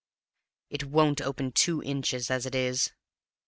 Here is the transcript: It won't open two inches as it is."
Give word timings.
It 0.71 0.83
won't 0.85 1.21
open 1.21 1.51
two 1.51 1.83
inches 1.83 2.31
as 2.31 2.47
it 2.47 2.55
is." 2.55 2.89